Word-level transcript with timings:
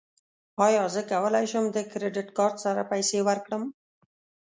ایا 0.65 0.83
زه 0.93 1.01
کولی 1.11 1.45
شم 1.51 1.65
د 1.71 1.77
کریډیټ 1.91 2.29
کارت 2.37 2.57
سره 2.65 2.81
پیسې 2.91 3.19
ورکړم؟ 3.27 3.63